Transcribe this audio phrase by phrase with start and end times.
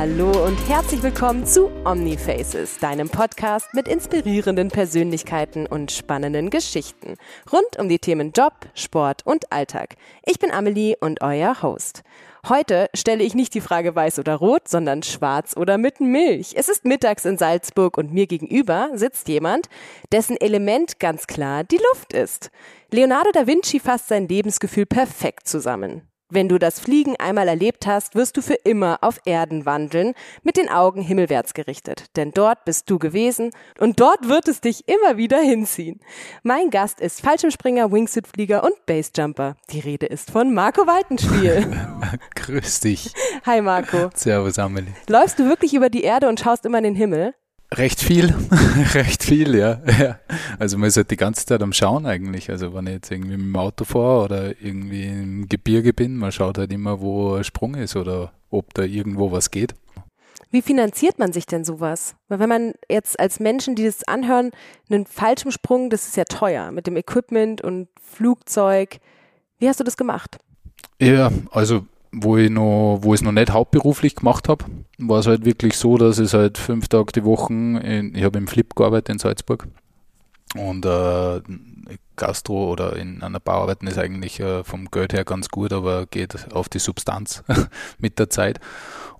[0.00, 7.16] Hallo und herzlich willkommen zu Omnifaces, deinem Podcast mit inspirierenden Persönlichkeiten und spannenden Geschichten
[7.52, 9.96] rund um die Themen Job, Sport und Alltag.
[10.24, 12.02] Ich bin Amelie und euer Host.
[12.48, 16.52] Heute stelle ich nicht die Frage weiß oder rot, sondern schwarz oder mit Milch.
[16.54, 19.68] Es ist mittags in Salzburg und mir gegenüber sitzt jemand,
[20.12, 22.52] dessen Element ganz klar die Luft ist.
[22.92, 26.08] Leonardo da Vinci fasst sein Lebensgefühl perfekt zusammen.
[26.30, 30.58] Wenn du das Fliegen einmal erlebt hast, wirst du für immer auf Erden wandeln, mit
[30.58, 32.04] den Augen himmelwärts gerichtet.
[32.16, 36.00] Denn dort bist du gewesen und dort wird es dich immer wieder hinziehen.
[36.42, 39.56] Mein Gast ist Fallschirmspringer, Wingsuitflieger und Basejumper.
[39.70, 41.66] Die Rede ist von Marco Waltenspiel.
[42.34, 43.10] Grüß dich.
[43.46, 44.10] Hi Marco.
[44.14, 44.92] Servus Amelie.
[45.08, 47.34] Läufst du wirklich über die Erde und schaust immer in den Himmel?
[47.74, 48.34] Recht viel,
[48.94, 49.80] recht viel, ja.
[50.00, 50.18] ja.
[50.58, 52.50] Also man ist halt die ganze Zeit am Schauen eigentlich.
[52.50, 56.32] Also wenn ich jetzt irgendwie mit dem Auto fahre oder irgendwie im Gebirge bin, man
[56.32, 59.74] schaut halt immer, wo ein Sprung ist oder ob da irgendwo was geht.
[60.50, 62.16] Wie finanziert man sich denn sowas?
[62.28, 64.50] Weil wenn man jetzt als Menschen, die das anhören,
[64.88, 68.98] einen falschen Sprung, das ist ja teuer mit dem Equipment und Flugzeug.
[69.58, 70.38] Wie hast du das gemacht?
[70.98, 74.64] Ja, also wo ich noch, wo ich es noch nicht hauptberuflich gemacht habe,
[74.98, 78.38] war es halt wirklich so, dass ich halt fünf Tage die Woche, in, ich habe
[78.38, 79.68] im Flip gearbeitet in Salzburg
[80.54, 81.40] und äh,
[82.16, 86.06] Gastro oder in einer Bar arbeiten ist eigentlich äh, vom Geld her ganz gut, aber
[86.06, 87.44] geht auf die Substanz
[87.98, 88.60] mit der Zeit.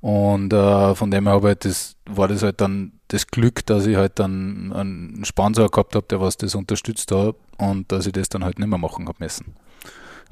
[0.01, 3.97] Und äh, von dem her halt das, war das halt dann das Glück, dass ich
[3.97, 8.29] halt dann einen Sponsor gehabt habe, der was das unterstützt hat und dass ich das
[8.29, 9.55] dann halt nicht mehr machen habe müssen.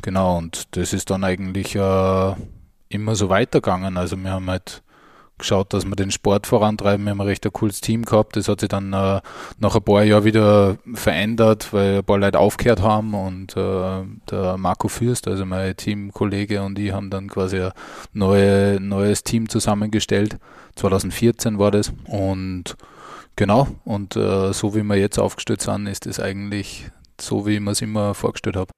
[0.03, 2.35] Genau, und das ist dann eigentlich äh,
[2.89, 3.97] immer so weitergegangen.
[3.97, 4.83] Also wir haben halt
[5.39, 7.05] geschaut, dass wir den Sport vorantreiben.
[7.05, 8.37] Wir haben ein recht ein cooles Team gehabt.
[8.37, 9.21] Das hat sich dann äh,
[9.59, 14.57] nach ein paar Jahren wieder verändert, weil ein paar Leute aufgehört haben und äh, der
[14.57, 17.73] Marco Fürst, also mein Teamkollege und ich haben dann quasi ein
[18.13, 20.39] neue, neues Team zusammengestellt.
[20.77, 22.77] 2014 war das und
[23.35, 26.91] genau, und äh, so wie wir jetzt aufgestellt sind, ist es eigentlich
[27.21, 28.71] so, wie ich mir es immer vorgestellt habe.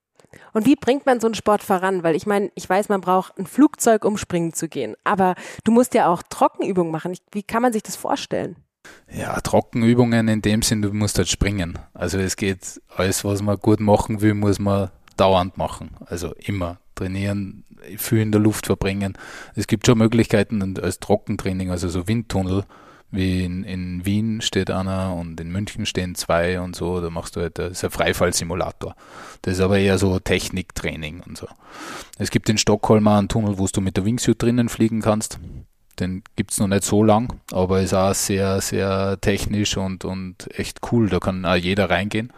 [0.53, 2.03] Und wie bringt man so einen Sport voran?
[2.03, 4.95] Weil ich meine, ich weiß, man braucht ein Flugzeug, um springen zu gehen.
[5.05, 5.35] Aber
[5.65, 7.17] du musst ja auch Trockenübungen machen.
[7.33, 8.57] Wie kann man sich das vorstellen?
[9.11, 11.79] Ja, Trockenübungen in dem Sinn, du musst halt springen.
[11.95, 15.97] Also es geht, alles, was man gut machen will, muss man dauernd machen.
[16.07, 17.65] Also immer trainieren,
[17.97, 19.17] viel in der Luft verbringen.
[19.55, 22.65] Es gibt schon Möglichkeiten als Trockentraining, also so Windtunnel
[23.11, 27.37] wie in, in Wien steht einer und in München stehen zwei und so, da machst
[27.37, 28.95] du halt, das ist ein Freifallsimulator.
[29.43, 31.49] Das ist aber eher so Techniktraining und so.
[32.19, 35.39] Es gibt in Stockholm einen Tunnel, wo du mit der Wingsuit drinnen fliegen kannst.
[35.99, 40.81] Den gibt's noch nicht so lang, aber ist auch sehr, sehr technisch und, und echt
[40.93, 41.09] cool.
[41.09, 42.33] Da kann auch jeder reingehen.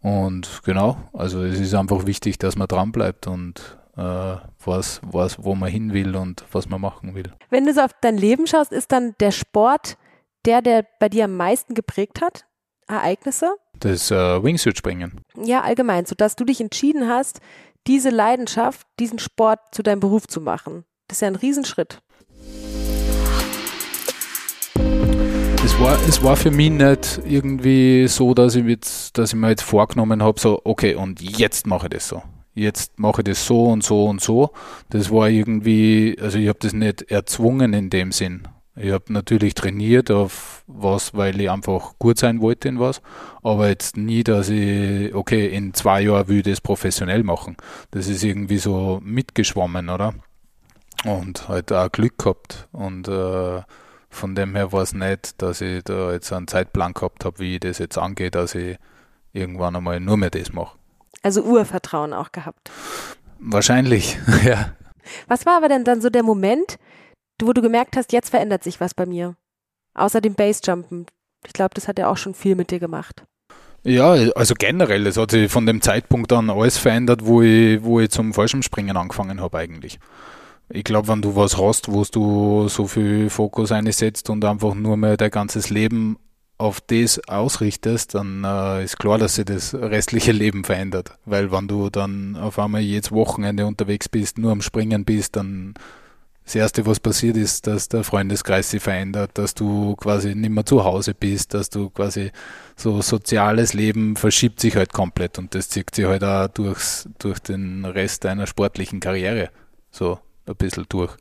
[0.00, 5.54] Und genau, also es ist einfach wichtig, dass man dran bleibt und was, was, wo
[5.54, 7.32] man hin will und was man machen will.
[7.50, 9.96] Wenn du so auf dein Leben schaust, ist dann der Sport
[10.44, 12.44] der, der bei dir am meisten geprägt hat?
[12.86, 13.54] Ereignisse?
[13.80, 15.20] Das äh, Wingsuit-Springen.
[15.42, 17.40] Ja, allgemein, sodass du dich entschieden hast,
[17.86, 20.84] diese Leidenschaft, diesen Sport zu deinem Beruf zu machen.
[21.08, 22.00] Das ist ja ein Riesenschritt.
[25.64, 29.48] Es war, es war für mich nicht irgendwie so, dass ich, jetzt, dass ich mir
[29.48, 32.22] jetzt vorgenommen habe, so, okay, und jetzt mache ich das so
[32.54, 34.50] jetzt mache ich das so und so und so.
[34.90, 38.48] Das war irgendwie, also ich habe das nicht erzwungen in dem Sinn.
[38.76, 43.02] Ich habe natürlich trainiert auf was, weil ich einfach gut sein wollte in was,
[43.42, 47.56] aber jetzt nie, dass ich, okay, in zwei Jahren will ich das professionell machen.
[47.92, 50.14] Das ist irgendwie so mitgeschwommen, oder?
[51.04, 52.66] Und halt auch Glück gehabt.
[52.72, 53.62] Und äh,
[54.10, 57.54] von dem her war es nicht, dass ich da jetzt einen Zeitplan gehabt habe, wie
[57.54, 58.76] ich das jetzt angeht, dass ich
[59.32, 60.76] irgendwann einmal nur mehr das mache.
[61.24, 62.70] Also Urvertrauen auch gehabt.
[63.38, 64.74] Wahrscheinlich, ja.
[65.26, 66.76] Was war aber denn dann so der Moment,
[67.42, 69.34] wo du gemerkt hast, jetzt verändert sich was bei mir?
[69.94, 71.06] Außer dem Basejumpen.
[71.46, 73.24] Ich glaube, das hat ja auch schon viel mit dir gemacht.
[73.84, 78.00] Ja, also generell, es hat sich von dem Zeitpunkt an alles verändert, wo ich, wo
[78.00, 79.98] ich zum Fallschirmspringen angefangen habe eigentlich.
[80.68, 84.96] Ich glaube, wenn du was hast, wo du so viel Fokus einsetzt und einfach nur
[84.98, 86.18] mehr dein ganzes Leben
[86.56, 91.12] auf das ausrichtest, dann äh, ist klar, dass sich das restliche Leben verändert.
[91.24, 95.74] Weil wenn du dann auf einmal jedes Wochenende unterwegs bist, nur am Springen bist, dann
[96.44, 100.66] das Erste, was passiert ist, dass der Freundeskreis sich verändert, dass du quasi nicht mehr
[100.66, 102.32] zu Hause bist, dass du quasi
[102.76, 107.38] so soziales Leben verschiebt sich halt komplett und das zieht sich halt auch durchs, durch
[107.38, 109.50] den Rest deiner sportlichen Karriere
[109.90, 111.16] so ein bisschen durch.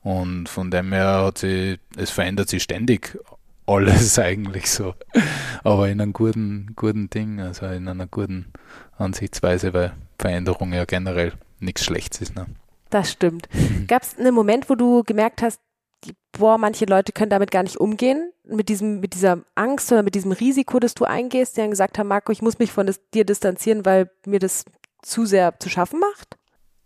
[0.00, 3.18] Und von dem her hat sich, es verändert sich ständig
[3.66, 4.94] alles eigentlich so.
[5.64, 8.52] Aber in einem guten, guten Ding, also in einer guten
[8.96, 12.36] Ansichtsweise, weil Veränderung ja generell nichts Schlechtes ist.
[12.36, 12.46] Ne?
[12.90, 13.48] Das stimmt.
[13.88, 15.60] Gab es einen Moment, wo du gemerkt hast,
[16.32, 20.14] boah, manche Leute können damit gar nicht umgehen, mit diesem, mit dieser Angst oder mit
[20.14, 23.00] diesem Risiko, das du eingehst, die dann gesagt haben, Marco, ich muss mich von das,
[23.14, 24.64] dir distanzieren, weil mir das
[25.02, 26.36] zu sehr zu schaffen macht?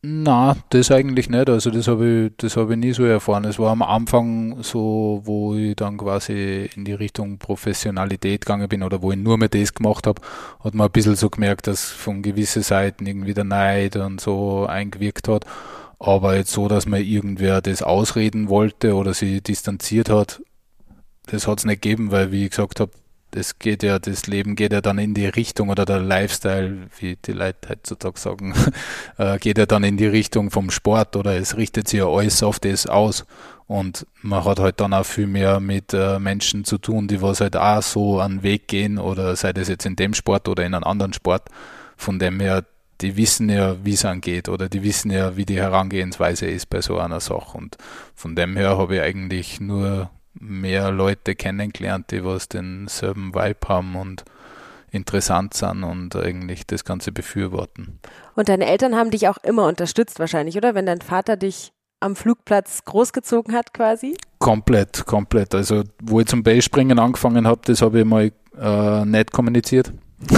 [0.09, 1.51] Na, das eigentlich nicht.
[1.51, 3.45] Also das habe ich, das ich nie so erfahren.
[3.45, 8.85] Es war am Anfang so, wo ich dann quasi in die Richtung Professionalität gegangen bin
[8.85, 10.23] oder wo ich nur mehr das gemacht habe,
[10.63, 14.67] hat man ein bisschen so gemerkt, dass von gewissen Seiten irgendwie der Neid und so
[14.67, 15.45] eingewirkt hat.
[15.99, 20.41] Aber jetzt so, dass man irgendwer das ausreden wollte oder sie distanziert hat,
[21.27, 22.93] das hat es nicht gegeben, weil wie ich gesagt habe,
[23.37, 27.17] das geht ja, das Leben geht ja dann in die Richtung oder der Lifestyle, wie
[27.17, 28.55] die Leute heutzutage sagen,
[29.19, 32.43] äh, geht ja dann in die Richtung vom Sport oder es richtet sich ja alles
[32.43, 33.27] auf das aus.
[33.67, 37.43] Und man hat halt dann auch viel mehr mit äh, Menschen zu tun, die was
[37.43, 40.73] halt auch so einen Weg gehen oder sei das jetzt in dem Sport oder in
[40.73, 41.51] einem anderen Sport.
[41.99, 42.65] Von dem her,
[43.03, 46.81] die wissen ja, wie es angeht oder die wissen ja, wie die Herangehensweise ist bei
[46.81, 47.59] so einer Sache.
[47.59, 47.77] Und
[48.15, 50.11] von dem her habe ich eigentlich nur
[50.41, 54.25] mehr Leute kennengelernt, die was denselben Vibe haben und
[54.91, 57.99] interessant sind und eigentlich das Ganze befürworten.
[58.35, 60.75] Und deine Eltern haben dich auch immer unterstützt wahrscheinlich, oder?
[60.75, 64.17] Wenn dein Vater dich am Flugplatz großgezogen hat quasi?
[64.39, 65.55] Komplett, komplett.
[65.55, 69.93] Also wo ich zum Beispringen angefangen habe, das habe ich mal äh, nicht kommuniziert.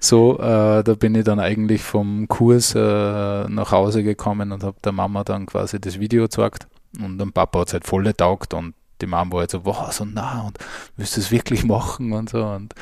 [0.00, 4.76] so, äh, da bin ich dann eigentlich vom Kurs äh, nach Hause gekommen und habe
[4.82, 6.66] der Mama dann quasi das Video gezeigt.
[6.98, 9.92] Und dem Papa hat es halt voll getaugt und die Mama war halt so, wow,
[9.92, 10.58] so nah und
[10.96, 12.42] du es wirklich machen und so.
[12.44, 12.74] Und,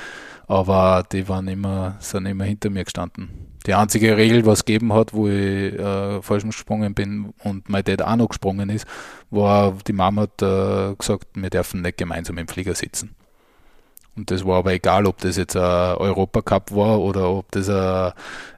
[0.46, 3.50] aber die waren immer, sind immer hinter mir gestanden.
[3.66, 7.84] Die einzige Regel, was es gegeben hat, wo ich äh, falsch gesprungen bin und mein
[7.84, 8.86] Dad auch noch gesprungen ist,
[9.30, 13.14] war, die Mama hat äh, gesagt, wir dürfen nicht gemeinsam im Flieger sitzen.
[14.16, 18.12] Und das war aber egal, ob das jetzt ein Europacup war oder ob das ein,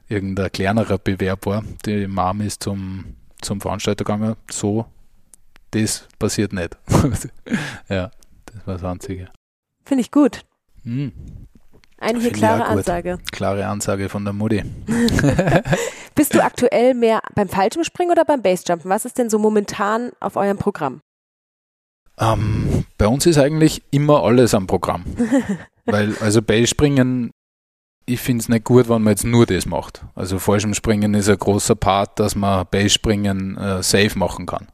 [0.07, 1.63] irgendein kleinerer Bewerb war.
[1.85, 4.85] Die Mom ist zum, zum Veranstalter gegangen, so
[5.73, 6.77] das passiert nicht.
[7.89, 8.11] ja,
[8.45, 9.29] das war das Einzige.
[9.83, 10.41] Finde ich gut.
[10.83, 11.11] Hm.
[11.97, 13.17] Eine hier klare Ansage.
[13.31, 14.63] Klare Ansage von der Mutti.
[16.15, 18.89] Bist du aktuell mehr beim Fallschirmspringen oder beim Basejumpen?
[18.89, 21.01] Was ist denn so momentan auf eurem Programm?
[22.19, 25.05] Ähm, bei uns ist eigentlich immer alles am Programm.
[25.85, 27.31] Weil, also Basespringen,
[28.05, 30.03] ich finde es nicht gut, wenn man jetzt nur das macht.
[30.13, 34.67] Also Fallschirmspringen ist ein großer Part, dass man Basespringen äh, safe machen kann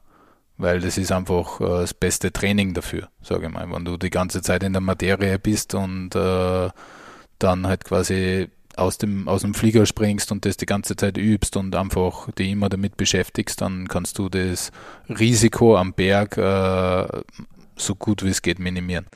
[0.60, 3.70] weil das ist einfach äh, das beste Training dafür, sage ich mal.
[3.70, 6.68] Wenn du die ganze Zeit in der Materie bist und äh,
[7.38, 11.56] dann halt quasi aus dem, aus dem Flieger springst und das die ganze Zeit übst
[11.56, 14.70] und einfach die immer damit beschäftigst, dann kannst du das
[15.08, 17.22] Risiko am Berg äh,
[17.76, 19.06] so gut wie es geht minimieren.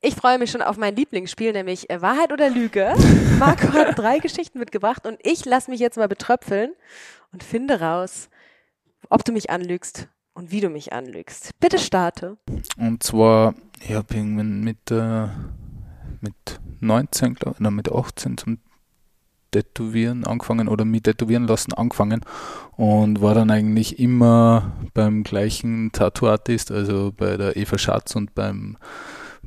[0.00, 2.94] Ich freue mich schon auf mein Lieblingsspiel, nämlich äh, Wahrheit oder Lüge.
[3.38, 6.72] Marco hat drei Geschichten mitgebracht und ich lasse mich jetzt mal betröpfeln
[7.32, 8.28] und finde raus,
[9.08, 11.50] ob du mich anlügst und wie du mich anlügst.
[11.60, 12.36] Bitte starte.
[12.78, 15.28] Und zwar, ich habe irgendwann mit, äh,
[16.20, 18.58] mit 19, glaube ich, mit 18 zum
[19.50, 22.22] Tätowieren angefangen oder mit Tätowieren lassen angefangen
[22.76, 28.78] und war dann eigentlich immer beim gleichen Tattoo-Artist, also bei der Eva Schatz und beim,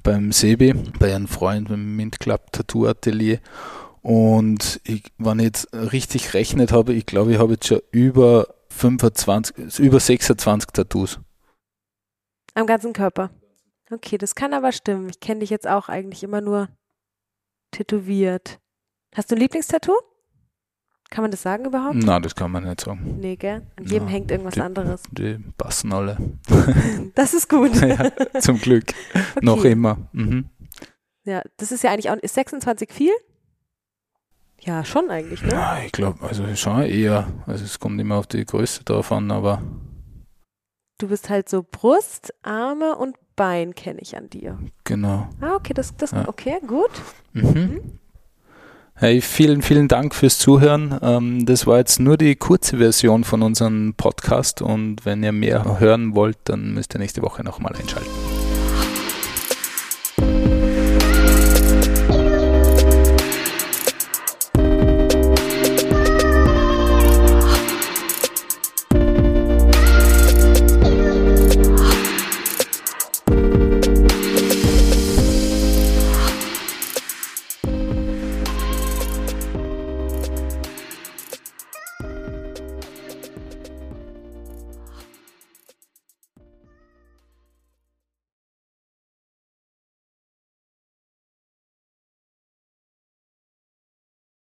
[0.03, 3.39] beim Sebi, bei einem Freund beim Mint Club Tattoo Atelier.
[4.03, 8.54] Und ich, wenn ich jetzt richtig rechnet habe, ich glaube, ich habe jetzt schon über
[8.75, 11.19] 25, über 26 Tattoos.
[12.53, 13.29] Am ganzen Körper.
[13.91, 15.09] Okay, das kann aber stimmen.
[15.09, 16.69] Ich kenne dich jetzt auch eigentlich immer nur
[17.71, 18.59] tätowiert.
[19.15, 19.95] Hast du ein Lieblingstattoo?
[21.09, 21.95] Kann man das sagen überhaupt?
[21.95, 23.17] Nein, das kann man nicht sagen.
[23.19, 23.61] Nee, gell?
[23.77, 25.03] An jedem ja, hängt irgendwas die, anderes.
[25.11, 26.17] Die passen alle.
[27.15, 27.75] das ist gut.
[27.81, 28.85] ja, zum Glück.
[29.35, 29.45] Okay.
[29.45, 30.09] Noch immer.
[30.13, 30.49] Mhm.
[31.25, 32.15] Ja, das ist ja eigentlich auch.
[32.15, 33.11] Ist 26 viel?
[34.61, 35.51] Ja, schon eigentlich, ne?
[35.51, 37.27] Ja, ich glaube, also schon eher.
[37.45, 39.61] Also es kommt immer auf die Größe drauf an, aber.
[40.97, 44.57] Du bist halt so Brust, Arme und Bein kenne ich an dir.
[44.85, 45.27] Genau.
[45.41, 46.27] Ah, okay, das, das ja.
[46.27, 46.91] okay, gut.
[47.33, 47.43] Mhm.
[47.43, 47.99] mhm.
[48.97, 50.97] Hey, vielen, vielen Dank fürs Zuhören.
[51.01, 55.79] Ähm, das war jetzt nur die kurze Version von unserem Podcast und wenn ihr mehr
[55.81, 58.34] hören wollt, dann müsst ihr nächste Woche nochmal einschalten.